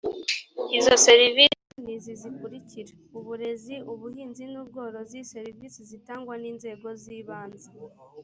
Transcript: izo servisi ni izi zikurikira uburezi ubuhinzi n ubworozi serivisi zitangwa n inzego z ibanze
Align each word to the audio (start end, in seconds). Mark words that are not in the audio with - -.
izo 0.77 0.93
servisi 1.05 1.67
ni 1.83 1.91
izi 1.95 2.13
zikurikira 2.21 2.91
uburezi 3.17 3.75
ubuhinzi 3.91 4.43
n 4.51 4.53
ubworozi 4.61 5.19
serivisi 5.31 5.79
zitangwa 5.89 6.35
n 6.41 6.43
inzego 6.51 6.87
z 7.01 7.03
ibanze 7.19 7.69